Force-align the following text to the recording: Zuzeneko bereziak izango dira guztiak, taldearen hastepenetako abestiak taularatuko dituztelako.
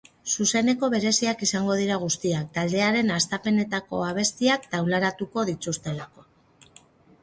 Zuzeneko 0.35 0.87
bereziak 0.93 1.43
izango 1.47 1.75
dira 1.81 1.99
guztiak, 2.05 2.49
taldearen 2.57 3.13
hastepenetako 3.19 4.03
abestiak 4.11 4.69
taularatuko 4.75 5.49
dituztelako. 5.55 6.31